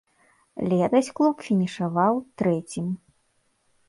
Летась 0.69 1.09
клуб 1.19 1.43
фінішаваў 1.47 2.13
трэцім. 2.43 2.87